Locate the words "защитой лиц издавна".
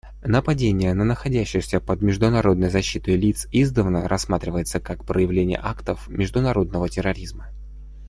2.71-4.07